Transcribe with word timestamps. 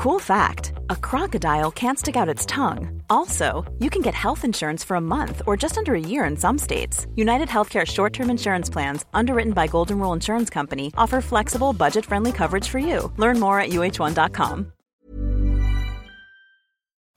Cool 0.00 0.18
fact 0.18 0.72
a 0.88 0.96
crocodile 0.96 1.70
can't 1.70 1.98
stick 1.98 2.16
out 2.16 2.26
its 2.26 2.46
tongue. 2.46 3.02
Also, 3.10 3.70
you 3.80 3.90
can 3.90 4.00
get 4.00 4.14
health 4.14 4.46
insurance 4.46 4.82
for 4.82 4.94
a 4.96 5.00
month 5.00 5.42
or 5.46 5.58
just 5.58 5.76
under 5.76 5.94
a 5.94 6.00
year 6.00 6.24
in 6.24 6.38
some 6.38 6.56
states. 6.56 7.06
United 7.16 7.48
Healthcare 7.48 7.86
short 7.86 8.14
term 8.14 8.30
insurance 8.30 8.70
plans, 8.70 9.04
underwritten 9.12 9.52
by 9.52 9.66
Golden 9.66 9.98
Rule 9.98 10.14
Insurance 10.14 10.48
Company, 10.48 10.90
offer 10.96 11.20
flexible, 11.20 11.74
budget 11.74 12.06
friendly 12.06 12.32
coverage 12.32 12.66
for 12.66 12.78
you. 12.78 13.12
Learn 13.18 13.38
more 13.38 13.60
at 13.60 13.72
uh1.com. 13.72 14.72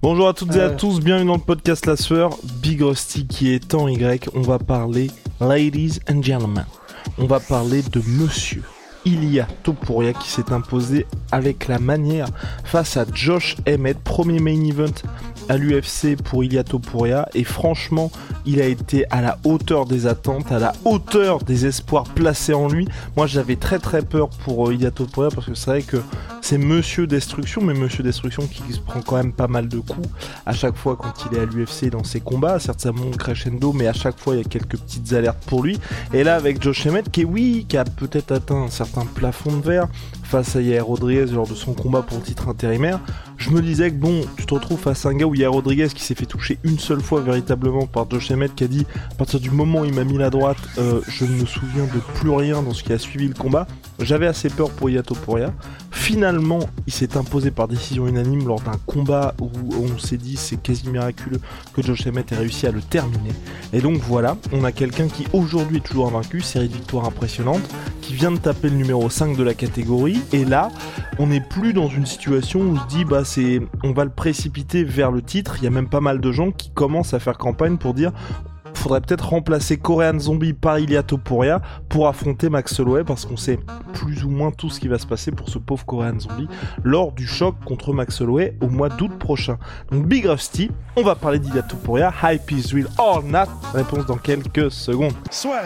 Bonjour 0.01 0.27
à 0.27 0.33
toutes 0.33 0.53
et 0.53 0.59
à 0.59 0.71
euh. 0.71 0.77
tous, 0.77 0.99
bienvenue 0.99 1.27
dans 1.27 1.37
le 1.37 1.39
podcast 1.39 1.85
La 1.85 1.95
Sueur, 1.95 2.37
Big 2.61 2.81
Rusty 2.81 3.25
qui 3.27 3.53
est 3.53 3.73
en 3.73 3.87
Y. 3.87 4.29
On 4.35 4.41
va 4.41 4.59
parler, 4.59 5.09
ladies 5.39 6.01
and 6.09 6.21
gentlemen, 6.21 6.65
on 7.17 7.27
va 7.27 7.39
parler 7.39 7.81
de 7.81 8.01
monsieur 8.19 8.63
Ilia 9.05 9.47
Topuria 9.63 10.13
qui 10.13 10.29
s'est 10.29 10.51
imposé 10.51 11.05
avec 11.31 11.67
la 11.67 11.79
manière 11.79 12.27
face 12.63 12.97
à 12.97 13.05
Josh 13.13 13.57
Emmett, 13.67 13.99
premier 13.99 14.39
main 14.39 14.63
event 14.63 14.93
à 15.49 15.57
l'UFC 15.57 16.15
pour 16.23 16.43
Ilia 16.43 16.63
Topuria 16.63 17.27
et 17.33 17.43
franchement 17.43 18.11
il 18.45 18.61
a 18.61 18.65
été 18.65 19.05
à 19.09 19.21
la 19.21 19.37
hauteur 19.43 19.85
des 19.85 20.07
attentes, 20.07 20.51
à 20.51 20.59
la 20.59 20.73
hauteur 20.85 21.39
des 21.39 21.65
espoirs 21.65 22.05
placés 22.05 22.53
en 22.53 22.67
lui. 22.67 22.87
Moi 23.17 23.27
j'avais 23.27 23.55
très 23.55 23.79
très 23.79 24.01
peur 24.01 24.29
pour 24.29 24.67
euh, 24.67 24.73
Ilia 24.73 24.91
Topuria 24.91 25.29
parce 25.33 25.47
que 25.47 25.55
c'est 25.55 25.69
vrai 25.69 25.81
que 25.81 25.97
c'est 26.43 26.57
Monsieur 26.57 27.07
Destruction, 27.07 27.61
mais 27.61 27.73
Monsieur 27.73 28.03
Destruction 28.03 28.45
qui 28.47 28.73
se 28.73 28.79
prend 28.79 29.01
quand 29.01 29.15
même 29.15 29.31
pas 29.31 29.47
mal 29.47 29.69
de 29.69 29.79
coups 29.79 30.09
à 30.45 30.51
chaque 30.51 30.75
fois 30.75 30.97
quand 30.97 31.13
il 31.25 31.37
est 31.37 31.41
à 31.41 31.45
l'UFC 31.45 31.89
dans 31.89 32.03
ses 32.03 32.19
combats. 32.19 32.59
Certes 32.59 32.81
ça 32.81 32.91
monte 32.91 33.15
crescendo, 33.15 33.71
mais 33.71 33.87
à 33.87 33.93
chaque 33.93 34.19
fois 34.19 34.35
il 34.35 34.39
y 34.39 34.41
a 34.41 34.43
quelques 34.43 34.77
petites 34.77 35.13
alertes 35.13 35.41
pour 35.47 35.63
lui. 35.63 35.79
Et 36.13 36.25
là 36.25 36.35
avec 36.35 36.61
Josh 36.61 36.85
Emmett 36.85 37.09
qui 37.09 37.23
oui, 37.23 37.65
qui 37.69 37.77
a 37.77 37.85
peut-être 37.85 38.33
atteint 38.33 38.63
un 38.63 38.69
certain 38.69 39.05
plafond 39.05 39.55
de 39.55 39.63
verre 39.63 39.87
face 40.23 40.57
à 40.57 40.61
Yair 40.61 40.85
Rodriguez 40.85 41.27
lors 41.27 41.47
de 41.47 41.53
son 41.53 41.73
combat 41.73 42.01
pour 42.01 42.21
titre 42.21 42.49
intérimaire, 42.49 42.99
je 43.37 43.51
me 43.51 43.61
disais 43.61 43.91
que 43.91 43.95
bon, 43.95 44.25
tu 44.35 44.45
te 44.45 44.53
retrouves 44.53 44.79
face 44.79 45.05
à 45.05 45.09
un 45.09 45.13
gars 45.13 45.25
où 45.25 45.35
Yair 45.35 45.51
Rodriguez 45.51 45.87
qui 45.93 46.03
s'est 46.03 46.15
fait 46.15 46.25
toucher 46.25 46.59
une 46.63 46.79
seule 46.79 47.01
fois 47.01 47.21
véritablement 47.21 47.85
par 47.87 48.09
Josh 48.09 48.31
Emmett 48.31 48.53
qui 48.53 48.65
a 48.65 48.67
dit 48.67 48.85
à 49.11 49.15
partir 49.15 49.39
du 49.39 49.49
moment 49.49 49.81
où 49.81 49.85
il 49.85 49.93
m'a 49.93 50.03
mis 50.03 50.17
la 50.17 50.29
droite, 50.29 50.57
euh, 50.77 50.99
je 51.07 51.23
ne 51.23 51.39
me 51.39 51.45
souviens 51.45 51.85
de 51.85 51.99
plus 52.19 52.31
rien 52.31 52.61
dans 52.61 52.73
ce 52.73 52.83
qui 52.83 52.91
a 52.91 52.99
suivi 52.99 53.29
le 53.29 53.33
combat. 53.33 53.65
J'avais 54.03 54.27
assez 54.27 54.49
peur 54.49 54.69
pour 54.69 54.89
Yato 54.89 55.15
Poria. 55.15 55.53
Finalement, 55.91 56.59
il 56.85 56.93
s'est 56.93 57.15
imposé 57.15 57.51
par 57.51 57.69
décision 57.69 58.07
unanime 58.07 58.45
lors 58.45 58.59
d'un 58.59 58.77
combat 58.85 59.33
où 59.39 59.49
on 59.75 59.97
s'est 59.97 60.17
dit 60.17 60.35
c'est 60.35 60.61
quasi 60.61 60.89
miraculeux 60.89 61.39
que 61.73 61.81
Josh 61.81 62.05
Emmett 62.07 62.29
ait 62.33 62.35
réussi 62.35 62.67
à 62.67 62.71
le 62.71 62.81
terminer. 62.81 63.31
Et 63.71 63.79
donc 63.79 63.97
voilà, 63.99 64.35
on 64.51 64.65
a 64.65 64.73
quelqu'un 64.73 65.07
qui 65.07 65.25
aujourd'hui 65.31 65.77
est 65.77 65.81
toujours 65.81 66.07
invaincu, 66.07 66.41
série 66.41 66.67
de 66.67 66.73
victoires 66.73 67.05
impressionnante, 67.05 67.61
qui 68.01 68.15
vient 68.15 68.31
de 68.31 68.37
taper 68.37 68.69
le 68.69 68.75
numéro 68.75 69.09
5 69.09 69.37
de 69.37 69.43
la 69.43 69.53
catégorie. 69.53 70.19
Et 70.33 70.43
là, 70.43 70.69
on 71.19 71.27
n'est 71.27 71.41
plus 71.41 71.71
dans 71.71 71.87
une 71.87 72.05
situation 72.05 72.59
où 72.59 72.75
on 72.75 72.79
se 72.79 72.87
dit 72.87 73.05
bah 73.05 73.23
c'est 73.23 73.61
on 73.83 73.93
va 73.93 74.03
le 74.03 74.11
précipiter 74.11 74.83
vers 74.83 75.11
le 75.11 75.21
titre. 75.21 75.55
Il 75.59 75.63
y 75.63 75.67
a 75.67 75.71
même 75.71 75.89
pas 75.89 76.01
mal 76.01 76.19
de 76.19 76.31
gens 76.33 76.51
qui 76.51 76.69
commencent 76.71 77.13
à 77.13 77.19
faire 77.19 77.37
campagne 77.37 77.77
pour 77.77 77.93
dire 77.93 78.11
faudrait 78.83 78.99
peut-être 78.99 79.29
remplacer 79.29 79.77
Korean 79.77 80.19
Zombie 80.19 80.51
par 80.51 80.77
Ilia 80.77 81.03
Topuria 81.03 81.61
pour 81.87 82.09
affronter 82.09 82.49
Max 82.49 82.77
Holloway 82.77 83.05
parce 83.05 83.25
qu'on 83.25 83.37
sait 83.37 83.57
plus 83.93 84.25
ou 84.25 84.29
moins 84.29 84.51
tout 84.51 84.69
ce 84.69 84.81
qui 84.81 84.89
va 84.89 84.99
se 84.99 85.07
passer 85.07 85.31
pour 85.31 85.47
ce 85.47 85.57
pauvre 85.57 85.85
Korean 85.85 86.19
Zombie 86.19 86.49
lors 86.83 87.13
du 87.13 87.25
choc 87.25 87.55
contre 87.63 87.93
Max 87.93 88.19
Holloway 88.19 88.57
au 88.59 88.67
mois 88.67 88.89
d'août 88.89 89.11
prochain. 89.17 89.57
Donc 89.89 90.05
Big 90.07 90.25
Rusty, 90.25 90.69
on 90.97 91.01
va 91.01 91.15
parler 91.15 91.39
d'Ilia 91.39 91.61
Topuria, 91.61 92.13
Hype 92.21 92.51
is 92.51 92.73
real 92.73 92.89
or 92.97 93.23
not? 93.23 93.45
Réponse 93.73 94.05
dans 94.05 94.17
quelques 94.17 94.69
secondes. 94.69 95.13
Soit. 95.31 95.61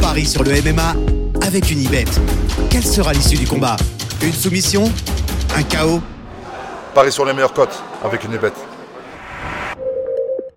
Paris 0.00 0.24
sur 0.24 0.42
le 0.42 0.52
MMA 0.62 1.19
avec 1.50 1.68
une 1.72 1.80
Ibet. 1.80 2.04
Quelle 2.70 2.84
sera 2.84 3.12
l'issue 3.12 3.36
du 3.36 3.44
combat? 3.44 3.76
Une 4.22 4.32
soumission? 4.32 4.84
Un 5.56 5.64
chaos? 5.64 6.00
Paris 6.94 7.10
sur 7.10 7.24
les 7.24 7.32
meilleures 7.32 7.52
cotes 7.52 7.82
avec 8.04 8.22
une 8.22 8.34
Ibet. 8.34 8.52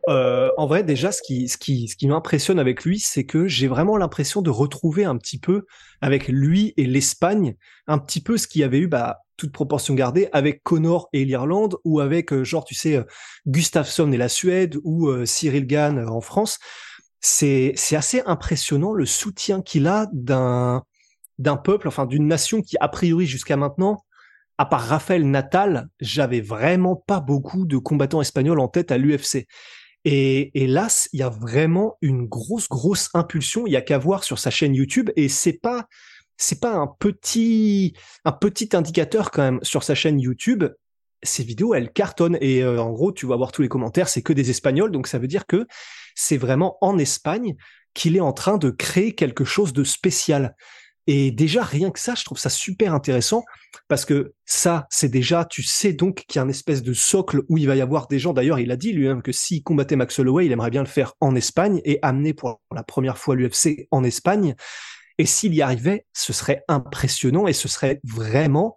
Euh, 0.09 0.51
en 0.55 0.67
vrai, 0.67 0.83
déjà, 0.83 1.11
ce 1.11 1.23
qui, 1.23 1.49
ce 1.49 1.57
qui, 1.57 1.87
ce 1.87 1.95
qui 1.95 2.05
m'impressionne 2.05 2.59
avec 2.59 2.83
lui, 2.83 2.99
c'est 2.99 3.23
que 3.23 3.47
j'ai 3.47 3.67
vraiment 3.67 3.97
l'impression 3.97 4.43
de 4.43 4.51
retrouver 4.51 5.03
un 5.03 5.17
petit 5.17 5.39
peu 5.39 5.65
avec 5.99 6.27
lui 6.27 6.75
et 6.77 6.85
l'Espagne, 6.85 7.55
un 7.87 7.97
petit 7.97 8.21
peu 8.21 8.37
ce 8.37 8.47
qu'il 8.47 8.61
y 8.61 8.63
avait 8.63 8.77
eu, 8.77 8.87
bah, 8.87 9.21
toute 9.35 9.51
proportion 9.51 9.95
gardée, 9.95 10.29
avec 10.31 10.61
Connor 10.61 11.09
et 11.11 11.25
l'Irlande, 11.25 11.75
ou 11.85 12.01
avec, 12.01 12.31
euh, 12.33 12.43
genre, 12.43 12.65
tu 12.65 12.75
sais, 12.75 12.97
euh, 12.97 13.03
Gustafsson 13.47 14.11
et 14.11 14.17
la 14.17 14.29
Suède, 14.29 14.77
ou 14.83 15.07
euh, 15.07 15.25
Cyril 15.25 15.65
Gann 15.65 16.07
en 16.07 16.21
France. 16.21 16.59
C'est, 17.25 17.73
assez 17.95 18.21
impressionnant 18.25 18.91
le 18.91 19.05
soutien 19.05 19.61
qu'il 19.61 19.87
a 19.87 20.07
d'un, 20.11 20.83
d'un 21.39 21.55
peuple, 21.55 21.87
enfin 21.87 22.05
d'une 22.05 22.27
nation 22.27 22.61
qui, 22.61 22.75
a 22.81 22.89
priori, 22.89 23.25
jusqu'à 23.25 23.55
maintenant, 23.55 24.03
à 24.57 24.65
part 24.65 24.81
Raphaël 24.81 25.29
Natal, 25.29 25.87
j'avais 26.01 26.41
vraiment 26.41 26.97
pas 26.97 27.21
beaucoup 27.21 27.65
de 27.65 27.77
combattants 27.77 28.21
espagnols 28.21 28.59
en 28.59 28.67
tête 28.67 28.91
à 28.91 28.97
l'UFC. 28.97 29.47
Et, 30.03 30.51
là, 30.67 30.89
il 31.13 31.21
y 31.21 31.23
a 31.23 31.29
vraiment 31.29 31.97
une 32.01 32.25
grosse, 32.25 32.67
grosse 32.67 33.09
impulsion. 33.13 33.65
Il 33.67 33.71
y 33.71 33.77
a 33.77 33.81
qu'à 33.81 33.97
voir 33.97 34.25
sur 34.25 34.37
sa 34.37 34.49
chaîne 34.49 34.75
YouTube. 34.75 35.09
Et 35.15 35.29
c'est 35.29 35.53
pas, 35.53 35.87
c'est 36.35 36.59
pas 36.59 36.73
un 36.73 36.87
petit, 36.87 37.93
un 38.25 38.33
petit 38.33 38.69
indicateur 38.73 39.31
quand 39.31 39.43
même 39.43 39.59
sur 39.63 39.83
sa 39.83 39.95
chaîne 39.95 40.19
YouTube. 40.19 40.65
Ces 41.23 41.45
vidéos, 41.45 41.73
elles 41.73 41.93
cartonnent. 41.93 42.37
Et 42.41 42.63
euh, 42.63 42.81
en 42.81 42.91
gros, 42.91 43.13
tu 43.13 43.25
vas 43.25 43.37
voir 43.37 43.53
tous 43.53 43.61
les 43.61 43.69
commentaires, 43.69 44.09
c'est 44.09 44.21
que 44.21 44.33
des 44.33 44.49
Espagnols. 44.49 44.91
Donc 44.91 45.07
ça 45.07 45.19
veut 45.19 45.27
dire 45.27 45.45
que 45.45 45.65
c'est 46.15 46.37
vraiment 46.37 46.77
en 46.81 46.97
Espagne 46.97 47.55
qu'il 47.93 48.15
est 48.15 48.21
en 48.21 48.33
train 48.33 48.57
de 48.57 48.69
créer 48.69 49.13
quelque 49.13 49.45
chose 49.45 49.73
de 49.73 49.83
spécial. 49.83 50.55
Et 51.05 51.31
déjà, 51.31 51.63
rien 51.63 51.91
que 51.91 51.99
ça, 51.99 52.15
je 52.15 52.23
trouve 52.23 52.39
ça 52.39 52.49
super 52.49 52.93
intéressant 52.93 53.43
parce 53.89 54.05
que 54.05 54.33
ça, 54.45 54.87
c'est 54.89 55.09
déjà, 55.09 55.43
tu 55.43 55.61
sais 55.61 55.91
donc 55.91 56.23
qu'il 56.27 56.39
y 56.39 56.39
a 56.39 56.43
une 56.43 56.49
espèce 56.49 56.81
de 56.81 56.93
socle 56.93 57.41
où 57.49 57.57
il 57.57 57.67
va 57.67 57.75
y 57.75 57.81
avoir 57.81 58.07
des 58.07 58.19
gens. 58.19 58.33
D'ailleurs, 58.33 58.59
il 58.59 58.71
a 58.71 58.77
dit 58.77 58.93
lui-même 58.93 59.21
que 59.21 59.33
s'il 59.33 59.63
combattait 59.63 59.97
Max 59.97 60.17
Holloway, 60.19 60.45
il 60.45 60.51
aimerait 60.51 60.69
bien 60.69 60.83
le 60.83 60.87
faire 60.87 61.13
en 61.19 61.35
Espagne 61.35 61.81
et 61.83 61.99
amener 62.01 62.33
pour 62.33 62.61
la 62.73 62.83
première 62.83 63.17
fois 63.17 63.35
l'UFC 63.35 63.87
en 63.91 64.03
Espagne. 64.03 64.55
Et 65.17 65.25
s'il 65.25 65.53
y 65.53 65.61
arrivait, 65.61 66.05
ce 66.13 66.31
serait 66.31 66.63
impressionnant 66.69 67.47
et 67.47 67.53
ce 67.53 67.67
serait 67.67 67.99
vraiment 68.03 68.75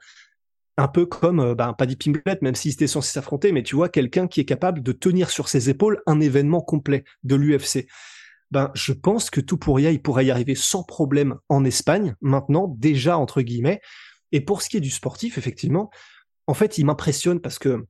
un 0.76 0.88
peu 0.88 1.06
comme, 1.06 1.40
euh, 1.40 1.54
ben, 1.54 1.72
pas 1.72 1.86
dit 1.86 1.96
Pimblet, 1.96 2.38
même 2.42 2.54
s'il 2.54 2.72
était 2.72 2.86
censé 2.86 3.12
s'affronter, 3.12 3.52
mais 3.52 3.62
tu 3.62 3.76
vois, 3.76 3.88
quelqu'un 3.88 4.26
qui 4.26 4.40
est 4.40 4.44
capable 4.44 4.82
de 4.82 4.92
tenir 4.92 5.30
sur 5.30 5.48
ses 5.48 5.70
épaules 5.70 6.02
un 6.06 6.20
événement 6.20 6.60
complet 6.60 7.04
de 7.24 7.34
l'UFC 7.34 7.86
ben, 8.50 8.70
je 8.74 8.92
pense 8.92 9.30
que 9.30 9.40
Topuria, 9.40 9.90
il 9.90 10.00
pourrait 10.00 10.26
y 10.26 10.30
arriver 10.30 10.54
sans 10.54 10.82
problème 10.82 11.36
en 11.48 11.64
Espagne, 11.64 12.14
maintenant, 12.20 12.68
déjà, 12.78 13.18
entre 13.18 13.42
guillemets. 13.42 13.80
Et 14.32 14.40
pour 14.40 14.62
ce 14.62 14.68
qui 14.68 14.76
est 14.76 14.80
du 14.80 14.90
sportif, 14.90 15.38
effectivement, 15.38 15.90
en 16.46 16.54
fait, 16.54 16.78
il 16.78 16.84
m'impressionne 16.84 17.40
parce 17.40 17.58
que, 17.58 17.84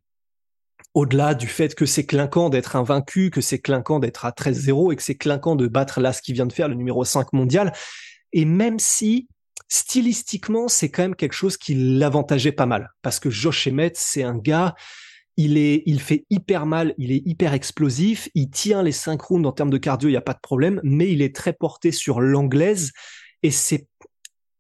au-delà 0.94 1.34
du 1.34 1.46
fait 1.46 1.75
que 1.75 1.84
c'est 1.84 2.06
clinquant 2.06 2.48
d'être 2.48 2.75
invaincu, 2.76 3.30
que 3.30 3.42
c'est 3.42 3.58
clinquant 3.58 3.98
d'être 3.98 4.25
à 4.25 4.30
13-0 4.30 4.92
et 4.92 4.96
que 4.96 5.02
c'est 5.02 5.16
clinquant 5.16 5.56
de 5.56 5.66
battre 5.66 6.00
là 6.00 6.12
ce 6.14 6.22
qu'il 6.22 6.34
vient 6.34 6.46
de 6.46 6.52
faire, 6.52 6.69
le 6.69 6.75
numéro 6.75 7.04
5 7.04 7.34
mondial, 7.34 7.72
et 8.32 8.46
même 8.46 8.78
si, 8.78 9.28
stylistiquement, 9.69 10.69
c'est 10.69 10.91
quand 10.91 11.03
même 11.03 11.16
quelque 11.16 11.32
chose 11.32 11.56
qui 11.56 11.75
l'avantageait 11.75 12.53
pas 12.53 12.66
mal. 12.66 12.93
Parce 13.03 13.21
que 13.21 13.31
Josh 13.31 13.66
Emmett, 13.66 13.97
c'est 13.97 14.22
un 14.22 14.37
gars, 14.37 14.75
il 15.37 15.59
est, 15.59 15.82
il 15.87 16.00
fait 16.00 16.25
hyper 16.31 16.66
mal, 16.66 16.94
il 16.99 17.12
est 17.12 17.22
hyper 17.27 17.53
explosif, 17.53 18.28
il 18.34 18.50
tient 18.50 18.82
les 18.82 18.93
cinq 18.93 19.31
en 19.31 19.53
termes 19.53 19.71
de 19.71 19.78
cardio, 19.78 20.09
il 20.09 20.12
n'y 20.12 20.19
a 20.19 20.22
pas 20.22 20.34
de 20.34 20.41
problème, 20.41 20.81
mais 20.82 21.10
il 21.12 21.21
est 21.21 21.34
très 21.34 21.53
porté 21.53 21.93
sur 21.93 22.21
l'anglaise 22.21 22.93
et 23.43 23.50
c'est, 23.50 23.87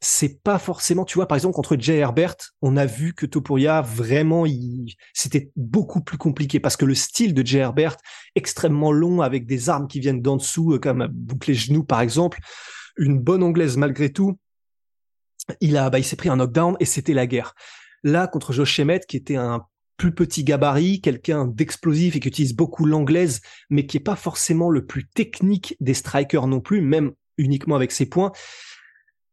c'est 0.00 0.42
pas 0.42 0.58
forcément, 0.58 1.06
tu 1.06 1.14
vois, 1.14 1.26
par 1.26 1.36
exemple, 1.36 1.54
contre 1.54 1.76
Jay 1.78 1.96
Herbert, 1.96 2.36
on 2.60 2.76
a 2.76 2.84
vu 2.84 3.14
que 3.14 3.24
Topuria, 3.24 3.80
vraiment, 3.80 4.44
il, 4.44 4.94
c'était 5.14 5.50
beaucoup 5.56 6.02
plus 6.02 6.18
compliqué 6.18 6.60
parce 6.60 6.76
que 6.76 6.84
le 6.84 6.94
style 6.94 7.32
de 7.32 7.44
Jay 7.44 7.58
Herbert, 7.58 7.96
extrêmement 8.34 8.92
long 8.92 9.22
avec 9.22 9.46
des 9.46 9.70
armes 9.70 9.88
qui 9.88 10.00
viennent 10.00 10.20
d'en 10.20 10.36
dessous, 10.36 10.74
euh, 10.74 10.78
comme 10.78 11.08
boucler 11.10 11.54
genoux, 11.54 11.84
par 11.84 12.02
exemple, 12.02 12.38
une 12.98 13.18
bonne 13.18 13.42
anglaise 13.42 13.78
malgré 13.78 14.12
tout, 14.12 14.38
il 15.60 15.76
a, 15.76 15.90
bah, 15.90 15.98
il 15.98 16.04
s'est 16.04 16.16
pris 16.16 16.28
un 16.28 16.36
knockdown 16.36 16.76
et 16.80 16.84
c'était 16.84 17.14
la 17.14 17.26
guerre. 17.26 17.54
Là, 18.02 18.26
contre 18.26 18.52
Josh 18.52 18.78
Emmett, 18.80 19.06
qui 19.06 19.16
était 19.16 19.36
un 19.36 19.66
plus 19.96 20.14
petit 20.14 20.44
gabarit, 20.44 21.00
quelqu'un 21.00 21.46
d'explosif 21.46 22.16
et 22.16 22.20
qui 22.20 22.28
utilise 22.28 22.54
beaucoup 22.54 22.84
l'anglaise, 22.84 23.40
mais 23.70 23.86
qui 23.86 23.96
est 23.96 24.00
pas 24.00 24.16
forcément 24.16 24.70
le 24.70 24.84
plus 24.84 25.08
technique 25.08 25.76
des 25.80 25.94
strikers 25.94 26.46
non 26.46 26.60
plus, 26.60 26.82
même 26.82 27.12
uniquement 27.38 27.76
avec 27.76 27.92
ses 27.92 28.06
points. 28.06 28.32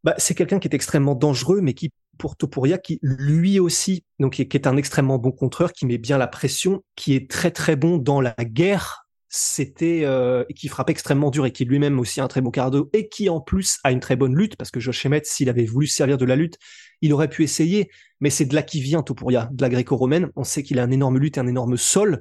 Bah, 0.04 0.16
c'est 0.18 0.36
quelqu'un 0.36 0.60
qui 0.60 0.68
est 0.68 0.74
extrêmement 0.74 1.16
dangereux, 1.16 1.62
mais 1.62 1.74
qui, 1.74 1.92
pour 2.18 2.36
Topuria, 2.36 2.78
qui 2.78 3.00
lui 3.02 3.60
aussi, 3.60 4.06
donc 4.20 4.34
qui 4.34 4.42
est 4.42 4.68
un 4.68 4.78
extrêmement 4.78 5.18
bon 5.18 5.32
contreur, 5.32 5.74
qui 5.74 5.86
met 5.86 5.98
bien 5.98 6.18
la 6.18 6.28
pression, 6.28 6.84
qui 6.96 7.16
est 7.16 7.30
très 7.30 7.52
très 7.52 7.76
bon 7.76 7.98
dans 7.98 8.22
la 8.22 8.36
guerre, 8.40 9.03
c'était 9.36 10.02
euh, 10.04 10.44
qui 10.56 10.68
frappe 10.68 10.92
extrêmement 10.92 11.32
dur 11.32 11.48
et 11.48 11.52
qui 11.52 11.66
lui-même 11.66 12.00
aussi 12.00 12.22
a 12.22 12.24
un 12.24 12.28
très 12.28 12.42
bon 12.42 12.52
cardio 12.52 12.92
et 12.94 13.10
qui 13.10 13.30
en 13.30 13.42
plus 13.42 13.80
a 13.84 13.92
une 13.92 14.00
très 14.00 14.16
bonne 14.16 14.36
lutte 14.36 14.56
parce 14.58 14.70
que 14.70 14.80
Josh 14.80 15.08
Emmett, 15.08 15.26
s'il 15.26 15.50
avait 15.50 15.66
voulu 15.66 15.88
se 15.88 15.96
servir 15.96 16.20
de 16.20 16.26
la 16.26 16.36
lutte, 16.36 16.60
il 17.02 17.12
aurait 17.14 17.30
pu 17.30 17.42
essayer, 17.42 17.90
mais 18.20 18.30
c'est 18.30 18.46
de 18.46 18.54
là 18.54 18.62
qui 18.62 18.80
vient 18.80 19.02
Topuria, 19.02 19.50
de 19.52 19.60
la 19.64 19.70
gréco-romaine. 19.70 20.30
On 20.36 20.44
sait 20.44 20.62
qu'il 20.62 20.78
a 20.78 20.84
un 20.84 20.92
énorme 20.92 21.18
lutte 21.18 21.38
et 21.38 21.40
un 21.40 21.48
énorme 21.48 21.78
sol, 21.78 22.20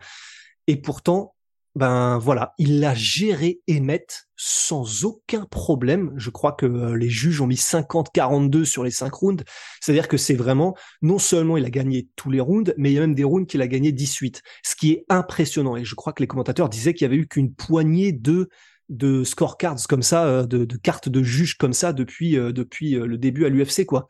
et 0.67 0.77
pourtant 0.77 1.35
ben 1.75 2.19
voilà, 2.19 2.53
il 2.59 2.81
l'a 2.81 2.95
géré 2.95 3.61
Emmet 3.71 4.07
sans 4.37 5.05
aucun 5.05 5.47
problème. 5.47 6.13
Je 6.17 6.29
crois 6.29 6.53
que 6.53 6.67
euh, 6.67 6.97
les 6.97 7.09
juges 7.09 7.41
ont 7.41 7.47
mis 7.47 7.57
50-42 7.57 8.65
sur 8.65 8.85
les 8.85 8.91
5 8.91 9.13
rounds. 9.15 9.45
C'est-à-dire 9.81 10.09
que 10.09 10.19
c'est 10.19 10.35
vraiment, 10.35 10.77
non 11.01 11.19
seulement 11.19 11.57
il 11.57 11.65
a 11.65 11.71
gagné 11.71 12.09
tous 12.17 12.31
les 12.31 12.41
rounds, 12.41 12.75
mais 12.77 12.91
il 12.91 12.95
y 12.95 12.99
a 12.99 13.01
même 13.01 13.15
des 13.15 13.25
rounds 13.25 13.47
qu'il 13.47 13.63
a 13.63 13.69
gagné 13.69 13.93
18. 13.93 14.43
Ce 14.63 14.77
qui 14.77 14.93
est 14.93 15.05
impressionnant. 15.09 15.77
Et 15.77 15.85
je 15.85 15.95
crois 15.95 16.13
que 16.13 16.23
les 16.23 16.27
commentateurs 16.27 16.69
disaient 16.69 16.93
qu'il 16.93 17.05
y 17.05 17.11
avait 17.11 17.17
eu 17.17 17.27
qu'une 17.27 17.55
poignée 17.55 18.13
de 18.13 18.49
de 18.89 19.25
scorecards 19.25 19.87
comme 19.89 20.03
ça, 20.03 20.27
euh, 20.27 20.45
de, 20.45 20.67
de 20.67 20.77
cartes 20.77 21.09
de 21.09 21.23
juges 21.23 21.57
comme 21.57 21.73
ça 21.73 21.95
depuis 21.95 22.37
euh, 22.37 22.53
depuis 22.53 22.91
le 22.91 23.17
début 23.17 23.47
à 23.47 23.49
l'UFC 23.49 23.87
quoi. 23.87 24.09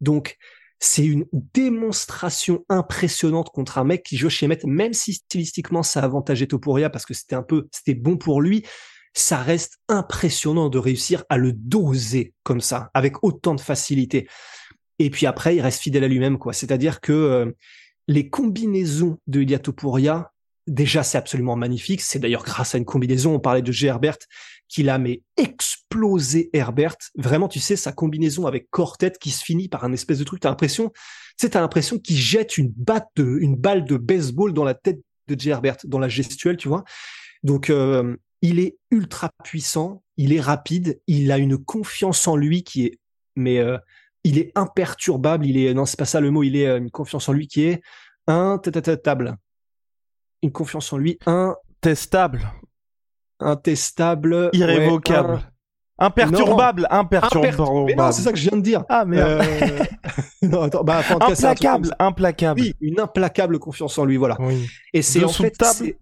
Donc 0.00 0.36
c'est 0.78 1.04
une 1.04 1.26
démonstration 1.32 2.64
impressionnante 2.68 3.50
contre 3.50 3.78
un 3.78 3.84
mec 3.84 4.02
qui 4.02 4.16
joue 4.16 4.28
chez 4.28 4.46
Met, 4.46 4.58
même 4.64 4.92
si 4.92 5.14
stylistiquement 5.14 5.82
ça 5.82 6.00
avantageait 6.02 6.46
Topuria 6.46 6.90
parce 6.90 7.06
que 7.06 7.14
c'était 7.14 7.34
un 7.34 7.42
peu, 7.42 7.68
c'était 7.72 7.94
bon 7.94 8.16
pour 8.16 8.42
lui. 8.42 8.64
Ça 9.14 9.38
reste 9.38 9.78
impressionnant 9.88 10.68
de 10.68 10.78
réussir 10.78 11.24
à 11.30 11.38
le 11.38 11.52
doser 11.52 12.34
comme 12.42 12.60
ça, 12.60 12.90
avec 12.92 13.24
autant 13.24 13.54
de 13.54 13.60
facilité. 13.60 14.28
Et 14.98 15.08
puis 15.08 15.26
après, 15.26 15.56
il 15.56 15.60
reste 15.60 15.80
fidèle 15.80 16.04
à 16.04 16.08
lui-même, 16.08 16.38
quoi. 16.38 16.52
C'est-à-dire 16.52 17.00
que 17.00 17.12
euh, 17.12 17.52
les 18.08 18.28
combinaisons 18.28 19.18
de 19.26 19.40
Ilya 19.40 19.58
Topuria, 19.58 20.32
déjà 20.66 21.02
c'est 21.02 21.16
absolument 21.16 21.56
magnifique. 21.56 22.02
C'est 22.02 22.18
d'ailleurs 22.18 22.44
grâce 22.44 22.74
à 22.74 22.78
une 22.78 22.84
combinaison, 22.84 23.34
on 23.34 23.40
parlait 23.40 23.62
de 23.62 23.72
G. 23.72 23.86
Herbert, 23.86 24.18
qu'il 24.68 24.90
a 24.90 24.98
mais 24.98 25.22
explosé 25.38 25.75
Herbert. 26.52 26.96
Vraiment, 27.16 27.48
tu 27.48 27.60
sais, 27.60 27.76
sa 27.76 27.92
combinaison 27.92 28.46
avec 28.46 28.70
corps-tête 28.70 29.18
qui 29.18 29.30
se 29.30 29.44
finit 29.44 29.68
par 29.68 29.84
un 29.84 29.92
espèce 29.92 30.18
de 30.18 30.24
truc. 30.24 30.40
T'as 30.40 30.50
l'impression, 30.50 30.90
tu 30.90 31.34
sais, 31.38 31.50
t'as 31.50 31.60
l'impression 31.60 31.98
qu'il 31.98 32.16
jette 32.16 32.58
une 32.58 32.68
batte 32.68 33.08
de, 33.16 33.38
une 33.40 33.56
balle 33.56 33.84
de 33.84 33.96
baseball 33.96 34.52
dans 34.52 34.64
la 34.64 34.74
tête 34.74 35.00
de 35.28 35.38
J. 35.38 35.50
Herbert, 35.50 35.78
dans 35.84 35.98
la 35.98 36.08
gestuelle, 36.08 36.56
tu 36.56 36.68
vois. 36.68 36.84
Donc, 37.42 37.70
euh, 37.70 38.16
il 38.42 38.58
est 38.58 38.76
ultra 38.90 39.30
puissant, 39.44 40.02
il 40.16 40.32
est 40.32 40.40
rapide, 40.40 41.00
il 41.06 41.32
a 41.32 41.38
une 41.38 41.58
confiance 41.58 42.26
en 42.28 42.36
lui 42.36 42.62
qui 42.62 42.86
est, 42.86 42.98
mais 43.34 43.58
euh, 43.58 43.78
il 44.24 44.38
est 44.38 44.52
imperturbable. 44.54 45.46
Il 45.46 45.56
est, 45.56 45.72
non, 45.74 45.86
c'est 45.86 45.98
pas 45.98 46.04
ça 46.04 46.20
le 46.20 46.30
mot. 46.30 46.42
Il 46.42 46.56
est 46.56 46.66
euh, 46.66 46.78
une 46.78 46.90
confiance 46.90 47.28
en 47.28 47.32
lui 47.32 47.48
qui 47.48 47.64
est 47.64 47.82
intestable. 48.26 49.36
Une 50.42 50.52
confiance 50.52 50.92
en 50.92 50.98
lui 50.98 51.18
intestable 51.26 52.50
intestable, 53.40 54.50
irrévocable. 54.52 55.40
Imperturbable, 55.98 56.86
imperturbable. 56.90 57.94
non, 57.96 58.12
c'est 58.12 58.22
ça 58.22 58.30
que 58.30 58.38
je 58.38 58.48
viens 58.48 58.58
de 58.58 58.62
dire. 58.62 58.84
Ah 58.88 59.04
merde. 59.06 59.42
Euh... 59.42 59.84
non, 60.42 60.62
attends, 60.62 60.84
bah, 60.84 61.02
implacable, 61.20 61.94
implacable. 61.98 62.60
Oui, 62.60 62.74
une 62.80 63.00
implacable 63.00 63.58
confiance 63.58 63.96
en 63.98 64.04
lui, 64.04 64.16
voilà. 64.16 64.36
Oui. 64.40 64.68
Et 64.92 65.00
c'est 65.00 65.24
en 65.24 65.28
fait, 65.28 65.52
table. 65.52 65.94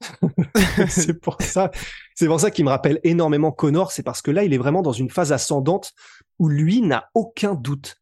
c'est 0.88 1.20
pour 1.20 1.36
ça, 1.40 1.70
c'est 2.14 2.26
pour 2.26 2.40
ça 2.40 2.50
qu'il 2.50 2.64
me 2.64 2.70
rappelle 2.70 2.98
énormément 3.04 3.52
Connor, 3.52 3.92
c'est 3.92 4.02
parce 4.02 4.22
que 4.22 4.30
là, 4.30 4.42
il 4.44 4.52
est 4.52 4.58
vraiment 4.58 4.82
dans 4.82 4.92
une 4.92 5.10
phase 5.10 5.32
ascendante 5.32 5.92
où 6.38 6.48
lui 6.48 6.80
n'a 6.80 7.08
aucun 7.14 7.54
doute. 7.54 7.96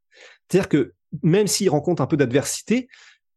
C'est-à-dire 0.49 0.69
que 0.69 0.95
même 1.23 1.47
s'il 1.47 1.69
rencontre 1.69 2.01
un 2.01 2.07
peu 2.07 2.17
d'adversité, 2.17 2.89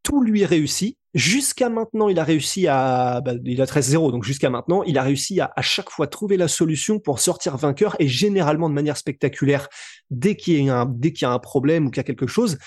tout 0.04 0.24
lui 0.24 0.46
réussit. 0.46 0.98
Jusqu'à 1.14 1.70
maintenant, 1.70 2.08
il 2.08 2.20
a 2.20 2.24
réussi 2.24 2.68
à, 2.68 3.20
bah, 3.20 3.34
il 3.44 3.62
a 3.62 3.66
13-0, 3.66 4.12
donc 4.12 4.24
jusqu'à 4.24 4.50
maintenant, 4.50 4.82
il 4.84 4.98
a 4.98 5.04
réussi 5.04 5.42
à 5.42 5.52
à 5.56 5.62
chaque 5.62 5.90
fois 5.90 6.08
trouver 6.08 6.38
la 6.38 6.48
solution 6.48 7.00
pour 7.00 7.20
sortir 7.20 7.58
vainqueur 7.58 7.98
et 8.00 8.08
généralement 8.08 8.70
de 8.70 8.74
manière 8.74 8.96
spectaculaire. 8.96 9.68
Dès 10.10 10.36
qu'il 10.36 10.64
y 10.64 10.70
a 10.70 10.82
un, 10.82 10.86
dès 10.86 11.12
qu'il 11.12 11.26
y 11.26 11.30
a 11.30 11.32
un 11.32 11.40
problème 11.40 11.88
ou 11.88 11.90
qu'il 11.90 11.98
y 11.98 12.02
a 12.02 12.06
quelque 12.06 12.28
chose, 12.28 12.58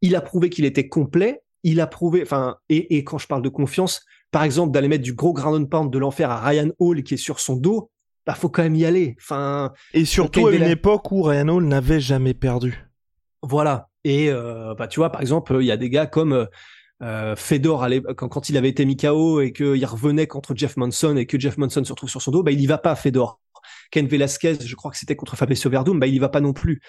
il 0.00 0.16
a 0.16 0.22
prouvé 0.22 0.48
qu'il 0.48 0.64
était 0.64 0.88
complet. 0.88 1.42
Il 1.64 1.80
a 1.80 1.86
prouvé, 1.86 2.22
enfin, 2.22 2.56
et, 2.68 2.96
et 2.96 3.04
quand 3.04 3.18
je 3.18 3.26
parle 3.26 3.42
de 3.42 3.48
confiance, 3.48 4.02
par 4.30 4.42
exemple, 4.42 4.72
d'aller 4.72 4.88
mettre 4.88 5.04
du 5.04 5.14
gros 5.14 5.32
ground 5.32 5.68
pound 5.68 5.92
de 5.92 5.98
l'enfer 5.98 6.30
à 6.30 6.40
Ryan 6.40 6.70
Hall 6.78 7.02
qui 7.02 7.14
est 7.14 7.18
sur 7.18 7.40
son 7.40 7.56
dos, 7.56 7.90
bah, 8.26 8.34
faut 8.34 8.48
quand 8.48 8.62
même 8.62 8.74
y 8.74 8.84
aller. 8.84 9.16
Enfin. 9.20 9.72
Et 9.92 10.04
surtout 10.04 10.46
à 10.46 10.52
une 10.52 10.62
époque 10.62 11.12
où 11.12 11.22
Ryan 11.22 11.48
Hall 11.48 11.64
n'avait 11.64 12.00
jamais 12.00 12.34
perdu. 12.34 12.84
Voilà. 13.42 13.88
Et 14.02 14.30
euh, 14.30 14.74
bah, 14.74 14.88
tu 14.88 15.00
vois, 15.00 15.10
par 15.10 15.20
exemple, 15.20 15.56
il 15.60 15.66
y 15.66 15.70
a 15.70 15.76
des 15.76 15.90
gars 15.90 16.06
comme 16.06 16.48
euh, 17.04 17.36
Fedor 17.36 17.86
quand, 18.16 18.48
il 18.48 18.56
avait 18.56 18.70
été 18.70 18.84
mis 18.84 18.96
KO 18.96 19.40
et 19.40 19.52
qu'il 19.52 19.84
revenait 19.84 20.26
contre 20.26 20.54
Jeff 20.56 20.76
Monson 20.76 21.16
et 21.16 21.26
que 21.26 21.38
Jeff 21.38 21.58
Monson 21.58 21.84
se 21.84 21.92
retrouve 21.92 22.10
sur 22.10 22.22
son 22.22 22.30
dos, 22.30 22.42
bah, 22.42 22.50
il 22.50 22.60
y 22.60 22.66
va 22.66 22.78
pas, 22.78 22.96
Fedor. 22.96 23.40
Ken 23.90 24.06
Velasquez, 24.06 24.58
je 24.64 24.74
crois 24.74 24.90
que 24.90 24.96
c'était 24.96 25.16
contre 25.16 25.36
Fabricio 25.36 25.70
Verdum, 25.70 26.00
bah, 26.00 26.06
il 26.06 26.14
y 26.14 26.18
va 26.18 26.28
pas 26.28 26.40
non 26.40 26.52
plus. 26.52 26.80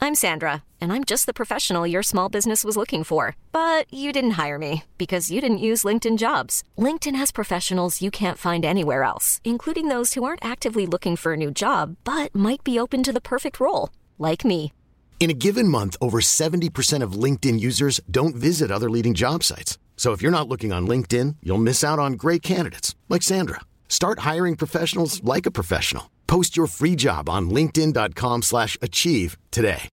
I'm 0.00 0.14
Sandra, 0.14 0.64
and 0.82 0.92
I'm 0.92 1.04
just 1.04 1.24
the 1.24 1.32
professional 1.32 1.86
your 1.86 2.02
small 2.02 2.28
business 2.28 2.62
was 2.62 2.76
looking 2.76 3.04
for. 3.04 3.36
But 3.52 3.86
you 3.90 4.12
didn't 4.12 4.32
hire 4.32 4.58
me 4.58 4.82
because 4.98 5.30
you 5.30 5.40
didn't 5.40 5.64
use 5.64 5.82
LinkedIn 5.82 6.18
jobs. 6.18 6.62
LinkedIn 6.76 7.16
has 7.16 7.32
professionals 7.32 8.02
you 8.02 8.10
can't 8.10 8.36
find 8.36 8.66
anywhere 8.66 9.02
else, 9.02 9.40
including 9.44 9.88
those 9.88 10.12
who 10.12 10.22
aren't 10.22 10.44
actively 10.44 10.86
looking 10.86 11.16
for 11.16 11.32
a 11.32 11.38
new 11.38 11.50
job, 11.50 11.96
but 12.04 12.34
might 12.34 12.62
be 12.62 12.78
open 12.78 13.02
to 13.02 13.12
the 13.12 13.20
perfect 13.20 13.58
role 13.58 13.88
like 14.18 14.44
me. 14.44 14.72
In 15.18 15.30
a 15.30 15.40
given 15.46 15.68
month, 15.68 15.96
over 16.02 16.20
70% 16.20 17.02
of 17.02 17.12
LinkedIn 17.12 17.58
users 17.58 17.98
don't 18.10 18.36
visit 18.36 18.70
other 18.70 18.90
leading 18.90 19.14
job 19.14 19.42
sites. 19.42 19.78
So 19.96 20.12
if 20.12 20.20
you're 20.20 20.30
not 20.30 20.48
looking 20.48 20.70
on 20.70 20.86
LinkedIn, 20.86 21.36
you'll 21.42 21.56
miss 21.56 21.82
out 21.82 21.98
on 21.98 22.12
great 22.18 22.42
candidates 22.42 22.94
like 23.08 23.22
Sandra. 23.22 23.60
Start 23.88 24.18
hiring 24.18 24.54
professionals 24.54 25.24
like 25.24 25.46
a 25.46 25.50
professional. 25.50 26.10
Post 26.26 26.58
your 26.58 26.66
free 26.66 26.94
job 26.94 27.30
on 27.30 27.48
linkedin.com/achieve 27.48 29.38
today. 29.50 29.88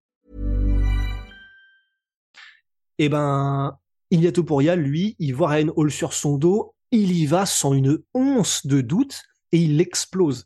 Eh 3.00 3.08
ben, 3.08 3.72
Ilya 4.12 4.32
Topuria, 4.32 4.76
lui, 4.76 5.16
il 5.18 5.34
voit 5.34 5.48
Ryan 5.48 5.72
Hall 5.76 5.92
sur 5.92 6.14
son 6.14 6.38
dos, 6.38 6.76
il 6.92 7.12
y 7.12 7.26
va 7.26 7.48
sans 7.48 7.74
une 7.74 7.98
once 8.14 8.68
de 8.68 8.82
doute 8.82 9.24
et 9.52 9.58
il 9.58 9.78
l'explose. 9.78 10.46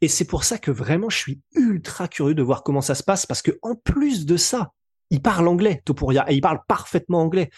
Et 0.00 0.08
c'est 0.08 0.24
pour 0.24 0.44
ça 0.44 0.58
que 0.58 0.70
vraiment, 0.70 1.10
je 1.10 1.16
suis 1.16 1.40
ultra 1.54 2.08
curieux 2.08 2.34
de 2.34 2.42
voir 2.42 2.62
comment 2.62 2.80
ça 2.80 2.94
se 2.94 3.02
passe, 3.02 3.26
parce 3.26 3.42
que 3.42 3.58
en 3.62 3.74
plus 3.74 4.26
de 4.26 4.36
ça, 4.36 4.72
il 5.10 5.22
parle 5.22 5.48
anglais, 5.48 5.82
Topuria, 5.84 6.30
et 6.30 6.34
il 6.34 6.40
parle 6.40 6.60
parfaitement 6.68 7.20
anglais. 7.22 7.50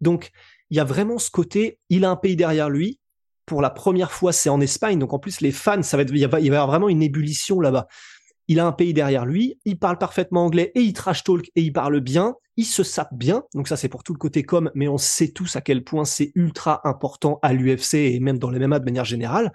Donc, 0.00 0.30
il 0.70 0.76
y 0.76 0.80
a 0.80 0.84
vraiment 0.84 1.18
ce 1.18 1.30
côté, 1.30 1.78
il 1.88 2.04
a 2.04 2.10
un 2.10 2.16
pays 2.16 2.36
derrière 2.36 2.68
lui. 2.68 3.00
Pour 3.46 3.62
la 3.62 3.70
première 3.70 4.10
fois, 4.10 4.32
c'est 4.32 4.48
en 4.48 4.60
Espagne, 4.60 4.98
donc 4.98 5.12
en 5.12 5.18
plus, 5.18 5.40
les 5.40 5.52
fans, 5.52 5.82
ça 5.82 5.96
va 5.96 6.02
être, 6.02 6.12
il 6.12 6.26
va 6.26 6.40
y 6.40 6.48
avoir 6.48 6.66
vraiment 6.66 6.88
une 6.88 7.02
ébullition 7.02 7.60
là-bas. 7.60 7.86
Il 8.48 8.60
a 8.60 8.66
un 8.66 8.72
pays 8.72 8.92
derrière 8.92 9.24
lui, 9.24 9.58
il 9.64 9.78
parle 9.78 9.98
parfaitement 9.98 10.44
anglais 10.44 10.70
et 10.74 10.80
il 10.80 10.92
trash 10.92 11.24
talk 11.24 11.50
et 11.54 11.62
il 11.62 11.72
parle 11.72 12.00
bien, 12.00 12.34
il 12.56 12.64
se 12.64 12.82
sape 12.82 13.12
bien. 13.12 13.44
Donc 13.54 13.68
ça, 13.68 13.76
c'est 13.76 13.88
pour 13.88 14.02
tout 14.02 14.12
le 14.12 14.18
côté 14.18 14.42
com, 14.42 14.70
mais 14.74 14.88
on 14.88 14.98
sait 14.98 15.28
tous 15.28 15.56
à 15.56 15.60
quel 15.60 15.82
point 15.84 16.04
c'est 16.04 16.32
ultra 16.34 16.80
important 16.84 17.38
à 17.42 17.52
l'UFC 17.52 17.94
et 17.94 18.20
même 18.20 18.38
dans 18.38 18.50
les 18.50 18.64
MMA 18.64 18.80
de 18.80 18.84
manière 18.84 19.04
générale. 19.04 19.52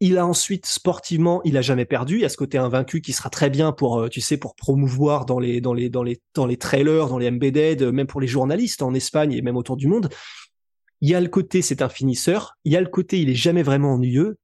Il 0.00 0.18
a 0.18 0.26
ensuite 0.26 0.66
sportivement, 0.66 1.40
il 1.44 1.56
a 1.56 1.62
jamais 1.62 1.86
perdu. 1.86 2.16
Il 2.16 2.20
y 2.20 2.24
a 2.24 2.28
ce 2.28 2.36
côté 2.36 2.58
invaincu 2.58 3.00
qui 3.00 3.12
sera 3.12 3.30
très 3.30 3.48
bien 3.48 3.72
pour, 3.72 3.98
euh, 3.98 4.08
tu 4.08 4.20
sais, 4.20 4.36
pour 4.36 4.54
promouvoir 4.54 5.24
dans 5.24 5.38
les 5.38 5.60
dans 5.60 5.72
les 5.72 5.88
dans 5.88 6.02
les 6.02 6.20
dans 6.34 6.46
les 6.46 6.58
trailers, 6.58 7.08
dans 7.08 7.18
les 7.18 7.28
embedded, 7.28 7.82
euh, 7.82 7.92
même 7.92 8.06
pour 8.06 8.20
les 8.20 8.26
journalistes 8.26 8.82
en 8.82 8.92
Espagne 8.92 9.32
et 9.32 9.40
même 9.40 9.56
autour 9.56 9.76
du 9.76 9.86
monde. 9.86 10.10
Il 11.00 11.08
y 11.08 11.14
a 11.14 11.20
le 11.20 11.28
côté 11.28 11.62
c'est 11.62 11.80
un 11.80 11.88
finisseur. 11.88 12.56
Il 12.64 12.72
y 12.72 12.76
a 12.76 12.80
le 12.80 12.88
côté 12.88 13.20
il 13.20 13.30
est 13.30 13.34
jamais 13.34 13.62
vraiment 13.62 13.94
ennuyeux. 13.94 14.36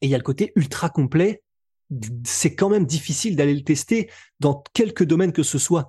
Et 0.00 0.06
il 0.06 0.10
y 0.10 0.14
a 0.14 0.18
le 0.18 0.24
côté 0.24 0.52
ultra 0.56 0.90
complet. 0.90 1.42
C'est 2.24 2.54
quand 2.54 2.68
même 2.68 2.84
difficile 2.84 3.36
d'aller 3.36 3.54
le 3.54 3.64
tester 3.64 4.10
dans 4.40 4.62
quelques 4.74 5.04
domaines 5.04 5.32
que 5.32 5.42
ce 5.42 5.58
soit. 5.58 5.88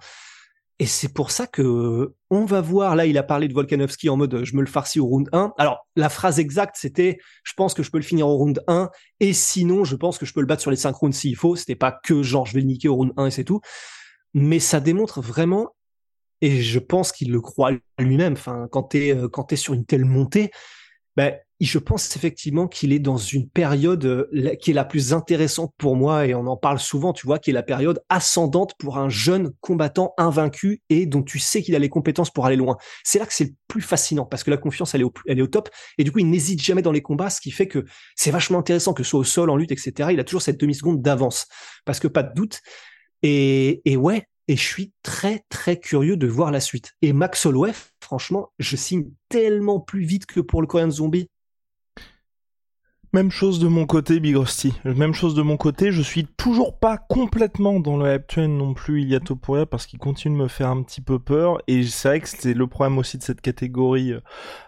Et 0.81 0.86
c'est 0.86 1.13
pour 1.13 1.31
ça 1.31 1.45
que 1.45 2.13
on 2.29 2.45
va 2.45 2.62
voir. 2.62 2.95
Là, 2.95 3.05
il 3.05 3.17
a 3.17 3.24
parlé 3.24 3.50
de 3.50 3.53
Volkanovski 3.53 4.09
en 4.09 4.15
mode 4.15 4.45
je 4.45 4.55
me 4.55 4.62
le 4.62 4.67
farcis 4.67 5.01
au 5.01 5.05
round 5.05 5.27
1. 5.33 5.53
Alors, 5.57 5.86
la 5.98 6.07
phrase 6.07 6.39
exacte, 6.39 6.77
c'était 6.79 7.17
je 7.43 7.53
pense 7.53 7.74
que 7.74 7.83
je 7.83 7.91
peux 7.91 7.98
le 7.98 8.03
finir 8.03 8.27
au 8.27 8.38
round 8.38 8.63
1. 8.67 8.89
Et 9.19 9.33
sinon, 9.33 9.83
je 9.83 9.98
pense 9.98 10.17
que 10.17 10.25
je 10.25 10.33
peux 10.33 10.39
le 10.39 10.45
battre 10.45 10.62
sur 10.62 10.71
les 10.71 10.77
5 10.77 10.95
rounds 10.95 11.15
s'il 11.15 11.36
faut. 11.36 11.57
C'était 11.57 11.75
pas 11.75 11.91
que 11.91 12.24
genre 12.24 12.45
je 12.45 12.53
vais 12.53 12.62
le 12.62 12.67
niquer 12.67 12.88
au 12.88 12.95
round 12.95 13.12
1 13.17 13.25
et 13.25 13.31
c'est 13.31 13.43
tout. 13.43 13.59
Mais 14.33 14.59
ça 14.59 14.79
démontre 14.79 15.21
vraiment, 15.21 15.75
et 16.41 16.62
je 16.62 16.79
pense 16.79 17.12
qu'il 17.12 17.31
le 17.31 17.41
croit 17.41 17.71
lui-même, 17.98 18.33
enfin, 18.33 18.67
quand 18.71 18.83
t'es, 18.83 19.15
euh, 19.15 19.27
quand 19.27 19.43
t'es 19.43 19.55
sur 19.55 19.74
une 19.74 19.86
telle 19.86 20.05
montée, 20.05 20.51
ben, 21.15 21.36
je 21.66 21.78
pense 21.78 22.16
effectivement 22.16 22.68
qu'il 22.68 22.94
est 22.94 23.00
dans 23.00 23.18
une 23.18 23.50
période 23.50 24.06
euh, 24.06 24.56
qui 24.56 24.72
est 24.72 24.74
la 24.74 24.86
plus 24.86 25.13
intéressante 25.13 25.74
pour 25.78 25.96
moi 25.96 26.25
et 26.25 26.34
on 26.34 26.48
en 26.48 26.56
parle 26.56 26.80
souvent, 26.80 27.12
tu 27.12 27.28
vois, 27.28 27.38
qui 27.38 27.50
est 27.50 27.54
la 27.54 27.63
période 27.63 28.01
ascendante 28.08 28.75
pour 28.80 28.98
un 28.98 29.10
jeune 29.10 29.51
combattant 29.60 30.13
invaincu 30.18 30.82
et 30.89 31.06
dont 31.06 31.22
tu 31.22 31.38
sais 31.38 31.62
qu'il 31.62 31.75
a 31.75 31.80
les 31.80 31.89
compétences 31.89 32.32
pour 32.32 32.46
aller 32.46 32.56
loin. 32.56 32.78
C'est 33.04 33.20
là 33.20 33.25
que 33.25 33.34
c'est 33.34 33.46
le 33.46 33.54
plus 33.68 33.82
fascinant 33.82 34.25
parce 34.25 34.44
que 34.44 34.51
la 34.51 34.58
confiance 34.58 34.96
elle 34.96 35.01
est 35.01 35.06
au, 35.06 35.13
elle 35.28 35.39
est 35.39 35.42
au 35.42 35.48
top 35.48 35.70
et 35.98 36.06
du 36.06 36.12
coup 36.12 36.20
il 36.20 36.30
n'hésite 36.30 36.62
jamais 36.62 36.82
dans 36.82 36.94
les 36.94 37.01
combats, 37.01 37.30
ce 37.30 37.42
qui 37.42 37.51
fait 37.51 37.68
que 37.68 37.84
c'est 38.16 38.32
vachement 38.32 38.60
intéressant 38.60 38.94
que 38.94 39.04
ce 39.04 39.10
soit 39.10 39.20
au 39.20 39.25
sol, 39.25 39.50
en 39.50 39.58
lutte, 39.58 39.74
etc. 39.74 40.10
Il 40.13 40.20
a 40.20 40.24
toujours 40.24 40.42
cette 40.42 40.60
demi 40.60 40.74
seconde 40.74 41.01
d'avance 41.01 41.48
parce 41.84 42.00
que 42.00 42.08
pas 42.08 42.24
de 42.24 42.34
doute. 42.34 42.62
Et, 43.22 43.82
et 43.84 43.98
ouais, 43.98 44.28
et 44.48 44.56
je 44.56 44.66
suis 44.66 44.94
très 45.04 45.44
très 45.50 45.78
curieux 45.78 46.16
de 46.16 46.25
voir 46.25 46.51
la 46.51 46.62
suite. 46.62 46.94
Et 47.01 47.12
Max 47.12 47.46
Holloway, 47.46 47.74
franchement, 48.00 48.54
je 48.60 48.78
signe 48.78 49.06
tellement 49.28 49.82
plus 49.82 50.04
vite 50.04 50.25
que 50.25 50.39
pour 50.39 50.62
le 50.62 50.68
Korean 50.68 50.89
Zombie 50.89 51.30
Même 53.12 53.32
chose 53.32 53.58
de 53.58 53.68
mon 53.68 53.88
côté, 53.88 54.20
Big 54.20 54.36
Rusty. 54.36 54.72
Même 54.86 55.16
chose 55.16 55.34
de 55.34 55.42
mon 55.42 55.58
côté. 55.58 55.92
Je 55.92 56.04
suis 56.04 56.28
toujours 56.38 56.78
pas 56.78 56.98
complètement 56.98 57.80
dans 57.80 57.98
le 57.98 58.13
hype 58.13 58.28
train 58.28 58.48
non 58.48 58.75
plus, 58.75 59.01
il 59.01 59.12
y 59.12 59.20
parce 59.66 59.88
qu'il 59.88 59.98
continue 59.98 60.38
de 60.38 60.44
me 60.44 60.48
faire 60.48 60.70
un 60.70 60.84
petit 60.84 61.01
peu 61.01 61.18
peur. 61.18 61.58
Et 61.68 61.82
c'est 61.84 62.08
vrai 62.08 62.20
que 62.20 62.30
c'est 62.30 62.54
le 62.54 62.68
problème 62.68 63.00
aussi 63.00 63.18
de 63.18 63.24
cette 63.24 63.42
catégorie 63.42 64.12
euh, 64.12 64.20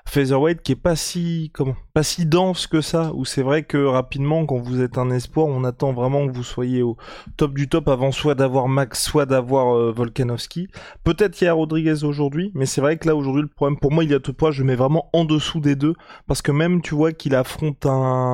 featherweight 0.06 0.64
qui 0.64 0.72
est 0.72 0.76
pas 0.76 0.96
si, 0.96 1.52
comment, 1.54 1.76
pas 1.94 2.02
si 2.02 2.26
dense 2.26 2.66
que 2.66 2.82
ça. 2.82 3.12
Où 3.14 3.26
c'est 3.26 3.44
vrai 3.44 3.62
que 3.62 3.78
rapidement, 3.78 4.48
quand 4.48 4.58
vous 4.58 4.82
êtes 4.82 4.98
un 4.98 5.12
espoir, 5.12 5.46
on 5.46 5.64
attend 5.64 5.94
vraiment 5.94 6.28
que 6.28 6.34
vous 6.34 6.44
soyez 6.44 6.82
au 6.82 6.98
top 7.38 7.54
du 7.54 7.70
top 7.70 7.90
avant 7.90 8.12
soit 8.12 8.34
d'avoir 8.34 8.68
Max, 8.68 9.04
soit 9.04 9.28
d'avoir 9.28 9.78
euh, 9.78 9.92
Volkanovski. 9.92 10.68
Peut-être 11.04 11.40
il 11.42 11.46
y 11.46 11.48
a 11.48 11.54
Rodriguez 11.54 12.04
aujourd'hui, 12.04 12.52
mais 12.56 12.66
c'est 12.66 12.82
vrai 12.82 12.98
que 12.98 13.08
là 13.08 13.16
aujourd'hui 13.16 13.44
le 13.44 13.50
problème 13.50 13.78
pour 13.78 13.92
moi, 13.92 14.04
il 14.04 14.12
y 14.12 14.18
je 14.52 14.64
mets 14.64 14.76
vraiment 14.76 15.10
en 15.14 15.26
dessous 15.26 15.60
des 15.60 15.76
deux, 15.76 15.94
parce 16.26 16.42
que 16.42 16.52
même 16.52 16.82
tu 16.82 16.96
vois 16.96 17.12
qu'il 17.12 17.36
affronte 17.36 17.86
un 17.86 18.31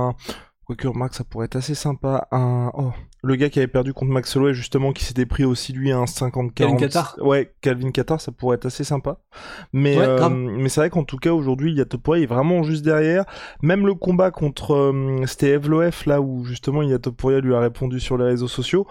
Quoique, 0.68 0.90
Max, 0.90 1.18
ça 1.18 1.24
pourrait 1.24 1.46
être 1.46 1.56
assez 1.56 1.76
sympa. 1.76 2.28
Un... 2.32 2.72
Oh, 2.74 2.92
le 3.24 3.36
gars 3.38 3.50
qui 3.50 3.60
avait 3.60 3.70
perdu 3.70 3.94
contre 3.94 4.12
Max 4.12 4.36
Holloway, 4.36 4.54
justement, 4.54 4.92
qui 4.92 5.06
s'était 5.06 5.26
pris 5.26 5.46
aussi, 5.46 5.72
lui, 5.72 5.94
un 5.94 6.06
50 6.06 6.54
Calvin 6.54 6.76
Qatar 6.76 7.16
Ouais, 7.20 7.56
Calvin 7.62 7.92
Qatar, 7.92 8.20
ça 8.20 8.34
pourrait 8.34 8.56
être 8.56 8.66
assez 8.66 8.84
sympa. 8.84 9.22
Mais, 9.72 9.98
euh, 9.98 10.28
mais 10.28 10.68
c'est 10.68 10.82
vrai 10.82 10.90
qu'en 10.90 11.06
tout 11.06 11.16
cas, 11.16 11.32
aujourd'hui, 11.32 11.72
il 11.72 11.78
y 11.78 11.82
a 11.82 11.86
il 12.18 12.24
est 12.24 12.26
vraiment 12.26 12.64
juste 12.64 12.84
derrière. 12.84 13.24
Même 13.62 13.88
le 13.88 13.94
combat 13.94 14.30
contre, 14.30 14.76
euh, 14.76 15.26
c'était 15.26 15.52
Evloef, 15.52 16.06
là, 16.06 16.20
où, 16.20 16.44
justement, 16.44 16.82
il 16.82 16.90
y 16.90 16.94
a 16.94 17.00
Topuria 17.00 17.40
lui 17.40 17.56
a 17.56 17.62
répondu 17.62 18.02
sur 18.02 18.18
les 18.18 18.26
réseaux 18.26 18.50
sociaux. 18.50 18.86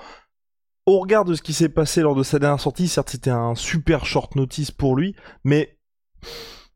Au 0.86 1.00
regard 1.00 1.26
de 1.26 1.34
ce 1.34 1.42
qui 1.42 1.52
s'est 1.52 1.68
passé 1.68 2.00
lors 2.00 2.14
de 2.14 2.22
sa 2.22 2.38
dernière 2.38 2.60
sortie, 2.60 2.88
certes, 2.88 3.10
c'était 3.10 3.28
un 3.28 3.54
super 3.54 4.06
short 4.06 4.34
notice 4.34 4.70
pour 4.70 4.96
lui, 4.96 5.14
mais 5.44 5.76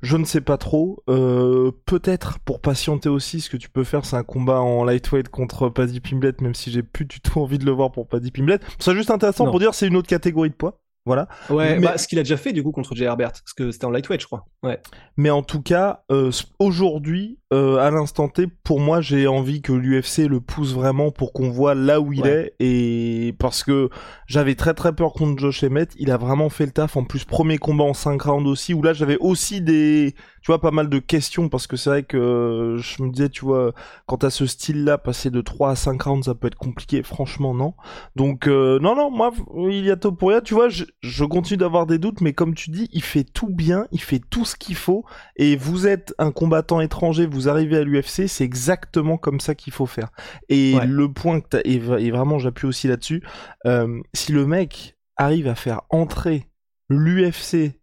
je 0.03 0.17
ne 0.17 0.25
sais 0.25 0.41
pas 0.41 0.57
trop. 0.57 1.03
Euh, 1.09 1.73
peut-être 1.87 2.39
pour 2.41 2.61
patienter 2.61 3.09
aussi, 3.09 3.41
ce 3.41 3.51
que 3.51 3.57
tu 3.57 3.69
peux 3.69 3.85
faire, 3.85 4.05
c'est 4.05 4.17
un 4.17 4.23
combat 4.23 4.61
en 4.61 4.85
lightweight 4.85 5.29
contre 5.29 5.69
Paddy 5.69 6.01
Pimblet, 6.01 6.35
même 6.41 6.55
si 6.55 6.71
j'ai 6.71 6.83
plus 6.83 7.05
du 7.05 7.21
tout 7.21 7.41
envie 7.41 7.59
de 7.59 7.67
le 7.67 7.73
voir 7.73 7.93
pour 7.93 8.09
Paddy 8.09 8.31
Pimblet. 8.31 8.59
C'est 8.79 8.95
juste 8.95 9.11
intéressant 9.11 9.47
pour 9.47 9.59
dire 9.59 9.75
c'est 9.75 9.87
une 9.87 9.97
autre 9.97 10.09
catégorie 10.09 10.51
de 10.51 10.55
poids. 10.55 10.81
Voilà. 11.07 11.29
Ouais, 11.49 11.79
mais... 11.79 11.87
Bah, 11.87 11.99
ce 11.99 12.07
qu'il 12.07 12.19
a 12.19 12.23
déjà 12.23 12.37
fait 12.37 12.53
du 12.53 12.63
coup 12.63 12.73
contre 12.73 12.95
Jay 12.95 13.05
Herbert, 13.05 13.33
parce 13.33 13.55
que 13.55 13.71
c'était 13.71 13.87
en 13.87 13.91
lightweight, 13.91 14.21
je 14.21 14.27
crois. 14.27 14.47
Ouais. 14.63 14.81
Mais 15.17 15.31
en 15.31 15.43
tout 15.43 15.63
cas, 15.63 16.05
euh, 16.11 16.31
aujourd'hui, 16.59 17.40
euh, 17.53 17.79
à 17.79 17.91
l'instant 17.91 18.29
T, 18.29 18.47
pour 18.47 18.79
moi, 18.79 19.01
j'ai 19.01 19.27
envie 19.27 19.61
que 19.61 19.73
l'UFC 19.73 20.29
le 20.29 20.41
pousse 20.41 20.73
vraiment 20.73 21.11
pour 21.11 21.33
qu'on 21.33 21.51
voit 21.51 21.75
là 21.75 22.01
où 22.01 22.13
il 22.13 22.27
est, 22.27 22.55
et 22.61 23.35
parce 23.41 23.65
que 23.65 23.91
j'avais 24.27 24.55
très 24.55 24.73
très 24.73 24.95
peur 24.95 25.13
contre 25.13 25.41
Josh 25.41 25.65
Emmett, 25.65 25.91
il 25.99 26.13
a 26.13 26.17
vraiment 26.17 26.49
fait 26.49 26.67
le 26.67 26.71
taf. 26.71 26.97
En 26.97 27.05
plus, 27.05 27.25
premier 27.25 27.59
combat 27.59 27.85
en 27.85 27.95
5 27.95 28.23
rounds 28.23 28.49
aussi, 28.49 28.73
où 28.73 28.83
là 28.83 28.93
j'avais 28.93 29.17
aussi 29.19 29.61
des, 29.61 30.15
tu 30.43 30.47
vois, 30.47 30.61
pas 30.61 30.71
mal 30.71 30.89
de 30.89 30.99
questions 31.01 31.49
parce 31.49 31.67
que 31.67 31.77
c'est 31.77 31.91
vrai 31.91 32.03
que 32.03 32.17
euh, 32.17 32.79
je 32.79 33.03
me 33.03 33.11
disais, 33.11 33.29
tu 33.29 33.45
vois, 33.45 33.73
quand 34.07 34.25
à 34.25 34.31
ce 34.31 34.47
style-là, 34.47 34.97
passer 34.97 35.31
de 35.31 35.41
3 35.41 35.71
à 35.71 35.77
5 35.77 36.01
rounds, 36.03 36.27
ça 36.27 36.35
peut 36.35 36.47
être 36.47 36.55
compliqué. 36.55 37.03
Franchement, 37.03 37.53
non. 37.53 37.75
Donc, 38.17 38.47
euh, 38.47 38.79
non, 38.81 38.95
non, 38.95 39.11
moi, 39.11 39.33
il 39.69 39.85
y 39.85 39.91
a 39.91 39.97
Topuria, 39.97 40.41
tu 40.41 40.55
vois, 40.55 40.69
je, 40.69 40.85
je 41.03 41.25
continue 41.25 41.59
d'avoir 41.59 41.87
des 41.87 41.99
doutes, 41.99 42.21
mais 42.21 42.33
comme 42.33 42.55
tu 42.55 42.71
dis, 42.71 42.89
il 42.93 43.03
fait 43.03 43.25
tout 43.25 43.49
bien, 43.49 43.87
il 43.93 44.01
fait 44.01 44.21
tout 44.31 44.45
ce 44.45 44.57
qu'il 44.57 44.77
faut. 44.77 45.05
Et 45.37 45.57
vous 45.57 45.87
êtes 45.87 46.15
un 46.19 46.31
combattant 46.31 46.81
étranger, 46.81 47.27
vous 47.27 47.40
arrivez 47.49 47.79
à 47.79 47.85
l'UFC, 47.85 48.27
c'est 48.29 48.45
exactement 48.45 49.17
comme 49.17 49.41
ça 49.41 49.55
qu'il 49.55 49.73
faut 49.73 49.87
faire. 49.87 50.11
Et 50.49 50.75
le 50.85 51.13
point 51.13 51.41
que 51.41 51.49
t'as, 51.49 51.61
et, 51.65 51.77
et 51.77 52.11
vraiment, 52.11 52.39
j'appuie 52.39 52.67
aussi 52.67 52.89
là-dessus, 52.89 53.23
euh, 53.67 54.01
si 54.15 54.33
le 54.33 54.47
mec 54.47 54.97
arrive 55.17 55.49
à 55.49 55.55
faire 55.55 55.83
entrer 55.91 56.49
l'UFC 56.89 57.81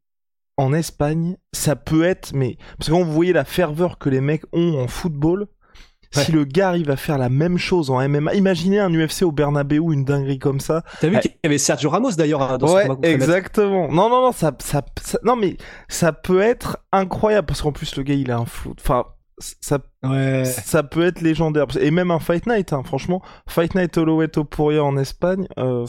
en 0.58 0.74
Espagne, 0.74 1.38
ça 1.54 1.76
peut 1.76 2.04
être, 2.04 2.34
mais 2.34 2.58
parce 2.78 2.90
que 2.90 2.94
quand 2.94 3.04
vous 3.04 3.14
voyez 3.14 3.34
la 3.34 3.46
ferveur 3.46 4.00
que 4.00 4.10
les 4.10 4.22
mecs 4.22 4.44
ont 4.54 4.80
en 4.80 4.88
football, 4.88 5.48
si 6.12 6.32
le 6.32 6.46
gars 6.46 6.70
arrive 6.70 6.90
à 6.90 6.96
faire 6.96 7.18
la 7.18 7.30
même 7.30 7.58
chose 7.58 7.90
en 7.90 8.08
MMA, 8.08 8.34
imaginez 8.34 8.80
un 8.80 8.92
UFC 8.94 9.24
au 9.24 9.32
Bernabeu, 9.32 9.78
une 9.92 10.06
dinguerie 10.06 10.40
comme 10.40 10.60
ça. 10.60 10.84
T'as 11.00 11.10
vu 11.10 11.20
qu'il 11.20 11.32
y 11.44 11.48
avait 11.48 11.58
Sergio 11.58 11.90
Ramos 11.90 12.12
d'ailleurs 12.12 12.58
dans 12.58 12.74
ouais, 12.74 12.88
exactement. 13.04 13.90
Non, 13.90 14.10
non, 14.10 14.22
non, 14.22 14.32
ça, 14.32 14.52
ça, 14.60 14.84
non, 15.24 15.36
mais 15.36 15.58
ça 15.88 16.14
peut 16.14 16.42
être 16.42 16.78
incroyable 16.92 17.48
parce 17.48 17.62
qu'en 17.62 17.72
plus 17.72 17.96
le 17.98 18.04
gars 18.04 18.16
il 18.16 18.32
a 18.32 18.38
un 18.38 18.46
flou. 18.46 18.74
Enfin, 18.80 19.06
ça, 19.40 19.80
ouais. 20.04 20.46
ça 20.46 20.84
peut 20.84 21.06
être 21.06 21.22
légendaire. 21.22 21.66
Et 21.80 21.92
même 21.92 22.12
un 22.12 22.20
Fight 22.20 22.48
Night, 22.48 22.74
hein, 22.74 22.84
franchement, 22.84 23.22
Fight 23.48 23.76
Night 23.76 23.98
Holloway 23.98 24.28
Topuria 24.28 24.84
en 24.84 24.98
Espagne. 24.98 25.48
Euh, 25.60 25.86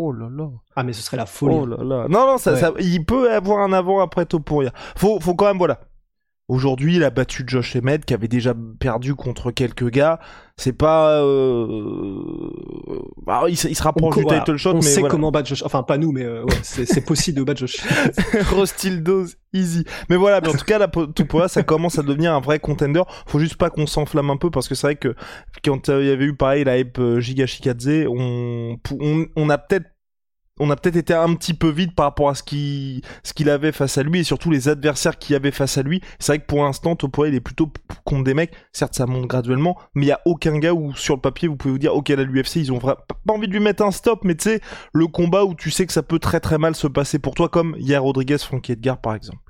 Oh 0.00 0.12
là 0.12 0.28
là. 0.30 0.48
Ah 0.76 0.84
mais 0.84 0.92
ce 0.92 1.02
serait 1.02 1.16
la 1.16 1.26
folie. 1.26 1.56
Oh 1.58 1.66
là 1.66 1.78
là. 1.82 2.06
Non 2.08 2.24
non, 2.24 2.38
ça, 2.38 2.56
ça, 2.56 2.72
il 2.78 3.04
peut 3.04 3.32
avoir 3.32 3.58
un 3.60 3.72
avant 3.72 4.00
après 4.00 4.26
Topuria. 4.26 4.70
Faut 4.96 5.18
faut 5.18 5.34
quand 5.34 5.46
même 5.46 5.58
voilà. 5.58 5.80
Aujourd'hui, 6.48 6.96
il 6.96 7.04
a 7.04 7.10
battu 7.10 7.44
Josh 7.46 7.76
Emmett 7.76 8.06
qui 8.06 8.14
avait 8.14 8.26
déjà 8.26 8.54
perdu 8.80 9.14
contre 9.14 9.50
quelques 9.50 9.90
gars. 9.90 10.18
C'est 10.56 10.72
pas, 10.72 11.20
euh... 11.22 12.50
bah, 13.22 13.42
il, 13.48 13.52
il, 13.52 13.76
se 13.76 13.82
rapproche 13.82 14.16
du 14.16 14.24
title 14.24 14.56
shot. 14.56 14.70
On 14.70 14.74
mais 14.76 14.80
sait 14.80 15.00
voilà. 15.00 15.10
comment 15.10 15.30
battre 15.30 15.50
Josh. 15.50 15.62
Enfin, 15.62 15.82
pas 15.82 15.98
nous, 15.98 16.10
mais 16.10 16.24
euh, 16.24 16.44
ouais, 16.44 16.54
c'est 16.62 17.04
possible 17.04 17.36
de 17.36 17.44
battre 17.44 17.60
Josh. 17.60 17.76
Rostil 18.50 19.02
dose 19.02 19.36
easy. 19.52 19.84
Mais 20.08 20.16
voilà, 20.16 20.40
mais 20.40 20.48
en 20.48 20.54
tout 20.54 20.64
cas, 20.64 20.78
là, 20.78 20.88
Topuria, 20.88 21.48
ça 21.48 21.62
commence 21.62 21.98
à 21.98 22.02
devenir 22.02 22.32
un 22.32 22.40
vrai 22.40 22.58
contender. 22.60 23.02
Faut 23.26 23.38
juste 23.38 23.56
pas 23.56 23.68
qu'on 23.68 23.86
s'enflamme 23.86 24.30
un 24.30 24.38
peu 24.38 24.50
parce 24.50 24.68
que 24.68 24.74
c'est 24.74 24.86
vrai 24.86 24.96
que 24.96 25.14
quand 25.62 25.88
il 25.88 26.06
y 26.06 26.10
avait 26.10 26.24
eu 26.24 26.34
pareil 26.34 26.64
la 26.64 26.78
hype 26.78 26.98
euh, 26.98 27.20
Giga 27.20 27.44
Shikadze, 27.44 28.06
on, 28.08 28.78
on, 28.98 29.26
on 29.36 29.50
a 29.50 29.58
peut-être 29.58 29.86
on 30.60 30.70
a 30.70 30.76
peut-être 30.76 30.96
été 30.96 31.14
un 31.14 31.34
petit 31.34 31.54
peu 31.54 31.68
vite 31.68 31.94
par 31.94 32.06
rapport 32.06 32.28
à 32.28 32.34
ce 32.34 32.42
qu'il 32.42 33.50
avait 33.50 33.72
face 33.72 33.98
à 33.98 34.02
lui 34.02 34.20
et 34.20 34.24
surtout 34.24 34.50
les 34.50 34.68
adversaires 34.68 35.18
qu'il 35.18 35.36
avait 35.36 35.50
face 35.50 35.78
à 35.78 35.82
lui. 35.82 36.00
C'est 36.18 36.32
vrai 36.32 36.38
que 36.38 36.46
pour 36.46 36.64
l'instant, 36.64 36.96
il 37.26 37.34
est 37.34 37.40
plutôt 37.40 37.70
contre 38.04 38.24
des 38.24 38.34
mecs. 38.34 38.52
Certes, 38.72 38.94
ça 38.94 39.06
monte 39.06 39.26
graduellement, 39.26 39.78
mais 39.94 40.06
il 40.06 40.08
y 40.08 40.12
a 40.12 40.20
aucun 40.24 40.58
gars 40.58 40.72
où 40.72 40.94
sur 40.94 41.16
le 41.16 41.20
papier 41.20 41.48
vous 41.48 41.56
pouvez 41.56 41.72
vous 41.72 41.78
dire 41.78 41.94
OK, 41.94 42.08
là 42.08 42.22
l'UFC 42.22 42.56
ils 42.56 42.72
ont 42.72 42.78
pas 42.78 42.96
envie 43.28 43.48
de 43.48 43.52
lui 43.52 43.60
mettre 43.60 43.82
un 43.82 43.90
stop, 43.90 44.20
mais 44.24 44.34
tu 44.34 44.44
sais 44.44 44.60
le 44.92 45.06
combat 45.06 45.44
où 45.44 45.54
tu 45.54 45.70
sais 45.70 45.86
que 45.86 45.92
ça 45.92 46.02
peut 46.02 46.18
très 46.18 46.40
très 46.40 46.58
mal 46.58 46.74
se 46.74 46.86
passer 46.86 47.18
pour 47.18 47.34
toi, 47.34 47.48
comme 47.48 47.76
hier 47.78 48.02
Rodriguez, 48.02 48.38
Frankie 48.38 48.72
Edgar 48.72 49.00
par 49.00 49.14
exemple. 49.14 49.48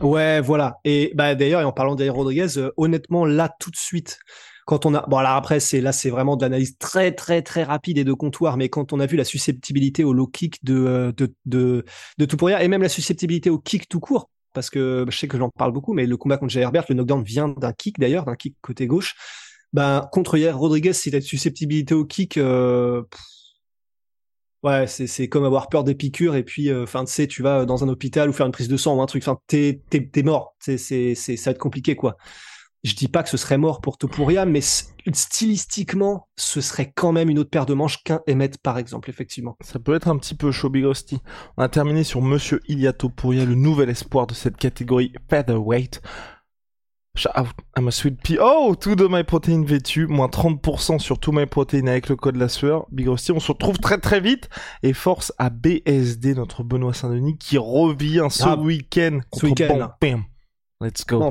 Ouais, 0.00 0.40
voilà. 0.40 0.80
Et 0.84 1.12
bah 1.14 1.34
d'ailleurs, 1.34 1.66
en 1.66 1.72
parlant 1.72 1.94
d'Yair 1.94 2.14
Rodriguez, 2.14 2.58
euh, 2.58 2.72
honnêtement 2.76 3.24
là 3.24 3.54
tout 3.60 3.70
de 3.70 3.76
suite 3.76 4.18
quand 4.64 4.86
on 4.86 4.94
a 4.94 5.04
bon 5.06 5.16
alors 5.16 5.32
après 5.32 5.60
c'est 5.60 5.80
là 5.80 5.92
c'est 5.92 6.10
vraiment 6.10 6.36
de 6.36 6.42
l'analyse 6.42 6.76
très 6.78 7.12
très 7.12 7.42
très 7.42 7.64
rapide 7.64 7.98
et 7.98 8.04
de 8.04 8.12
comptoir 8.12 8.56
mais 8.56 8.68
quand 8.68 8.92
on 8.92 9.00
a 9.00 9.06
vu 9.06 9.16
la 9.16 9.24
susceptibilité 9.24 10.04
au 10.04 10.12
low 10.12 10.26
kick 10.26 10.64
de 10.64 10.74
euh, 10.74 11.12
de 11.12 11.34
de, 11.46 11.84
de 12.18 12.24
Topuria 12.24 12.62
et 12.62 12.68
même 12.68 12.82
la 12.82 12.88
susceptibilité 12.88 13.50
au 13.50 13.58
kick 13.58 13.88
tout 13.88 14.00
court 14.00 14.30
parce 14.54 14.70
que 14.70 15.06
je 15.08 15.16
sais 15.16 15.28
que 15.28 15.38
j'en 15.38 15.48
parle 15.48 15.72
beaucoup 15.72 15.94
mais 15.94 16.06
le 16.06 16.16
combat 16.16 16.36
contre 16.36 16.56
Herbert 16.56 16.84
le 16.88 16.94
knockdown 16.94 17.22
vient 17.22 17.48
d'un 17.48 17.72
kick 17.72 17.98
d'ailleurs 17.98 18.24
d'un 18.24 18.36
kick 18.36 18.56
côté 18.60 18.86
gauche. 18.86 19.14
Ben 19.72 20.06
contre 20.12 20.36
hier 20.36 20.56
Rodriguez 20.56 20.92
c'est 20.92 21.10
la 21.10 21.20
susceptibilité 21.20 21.94
au 21.94 22.04
kick 22.04 22.36
euh, 22.36 23.02
Ouais, 24.62 24.86
c'est 24.86 25.08
c'est 25.08 25.28
comme 25.28 25.42
avoir 25.44 25.68
peur 25.68 25.82
des 25.82 25.96
piqûres 25.96 26.36
et 26.36 26.44
puis 26.44 26.70
euh, 26.70 26.84
enfin 26.84 27.04
tu 27.04 27.12
sais 27.12 27.26
tu 27.26 27.42
vas 27.42 27.64
dans 27.64 27.82
un 27.82 27.88
hôpital 27.88 28.28
ou 28.28 28.32
faire 28.32 28.46
une 28.46 28.52
prise 28.52 28.68
de 28.68 28.76
sang 28.76 28.96
ou 28.96 29.02
un 29.02 29.06
truc 29.06 29.24
enfin 29.24 29.40
t'es 29.48 29.82
t'es 29.90 30.06
t'es 30.06 30.22
mort. 30.22 30.54
C'est 30.60 30.78
c'est 30.78 31.16
c'est 31.16 31.36
ça 31.36 31.50
va 31.50 31.54
être 31.54 31.58
compliqué 31.58 31.96
quoi 31.96 32.16
je 32.84 32.94
dis 32.94 33.08
pas 33.08 33.22
que 33.22 33.28
ce 33.28 33.36
serait 33.36 33.58
mort 33.58 33.80
pour 33.80 33.96
Topuria, 33.96 34.44
mais 34.44 34.60
stylistiquement, 34.60 36.28
ce 36.36 36.60
serait 36.60 36.92
quand 36.94 37.12
même 37.12 37.30
une 37.30 37.38
autre 37.38 37.50
paire 37.50 37.66
de 37.66 37.74
manches 37.74 38.02
qu'un 38.02 38.20
Emmett, 38.28 38.58
par 38.58 38.78
exemple, 38.78 39.08
effectivement. 39.08 39.56
Ça 39.60 39.78
peut 39.78 39.94
être 39.94 40.08
un 40.08 40.18
petit 40.18 40.34
peu 40.34 40.50
chaud, 40.50 40.68
Big 40.68 40.84
On 40.84 41.62
a 41.62 41.68
terminé 41.68 42.02
sur 42.02 42.22
Monsieur 42.22 42.60
Ilia 42.68 42.92
Topuria, 42.92 43.44
le 43.44 43.54
nouvel 43.54 43.88
espoir 43.88 44.26
de 44.26 44.34
cette 44.34 44.56
catégorie 44.56 45.12
featherweight. 45.30 46.02
Shout 47.14 47.28
out, 47.36 47.48
I'm 47.76 47.88
a 47.88 47.90
sweet 47.90 48.22
pea. 48.22 48.38
Oh, 48.40 48.74
tout 48.74 48.96
de 48.96 49.06
My 49.06 49.22
Protein 49.22 49.62
vêtu, 49.64 50.06
moins 50.06 50.28
30% 50.28 50.98
sur 50.98 51.18
tout 51.18 51.30
My 51.30 51.44
Protein 51.44 51.86
avec 51.86 52.08
le 52.08 52.16
code 52.16 52.36
la 52.36 52.48
sueur. 52.48 52.86
Big 52.90 53.06
on 53.06 53.16
se 53.18 53.32
retrouve 53.32 53.78
très 53.78 53.98
très 53.98 54.18
vite. 54.18 54.48
Et 54.82 54.94
force 54.94 55.30
à 55.36 55.50
BSD, 55.50 56.34
notre 56.34 56.64
Benoît 56.64 56.94
Saint-Denis, 56.94 57.36
qui 57.36 57.58
revient 57.58 58.28
ce 58.30 58.44
ah, 58.44 58.56
week-end. 58.56 59.20
Ce 59.34 59.44
week-end. 59.44 59.90
Let's 60.80 61.06
go. 61.06 61.18
Bon, 61.20 61.30